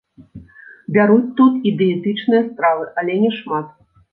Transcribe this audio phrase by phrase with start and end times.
[0.95, 3.67] Бяруць тут і дыетычныя стравы, але няшмат.